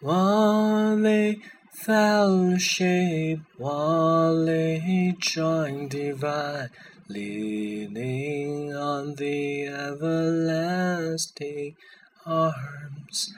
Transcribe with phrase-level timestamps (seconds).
[0.00, 1.38] They
[1.72, 6.70] fellowship, while they join divine,
[7.08, 11.74] leaning on the everlasting
[12.24, 13.34] arms.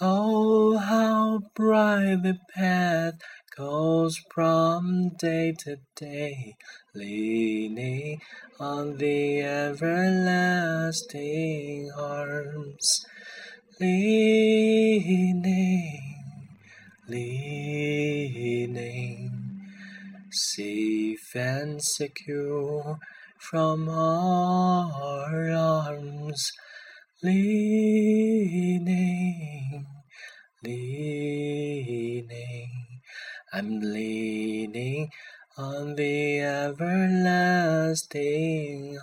[0.00, 3.14] Oh, how bright the path
[3.56, 6.54] goes from day to day,
[6.94, 8.20] leaning
[8.60, 10.80] on the everlasting
[11.96, 13.06] arms.
[13.80, 15.42] Leaning,
[17.08, 18.80] leaning,
[20.30, 22.98] safe and secure
[23.38, 26.52] from our arms.
[27.22, 28.86] Leaning,
[30.62, 31.90] leaning,
[33.52, 35.10] I'm leaning
[35.56, 37.88] on the everlasting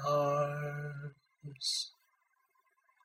[0.08, 1.94] arms.